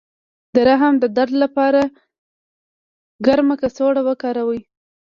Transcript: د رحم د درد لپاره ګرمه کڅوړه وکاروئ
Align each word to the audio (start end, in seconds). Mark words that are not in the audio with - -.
د 0.55 0.55
رحم 0.67 0.93
د 0.99 1.05
درد 1.17 1.33
لپاره 1.43 1.81
ګرمه 3.25 3.55
کڅوړه 3.61 4.01
وکاروئ 4.07 4.61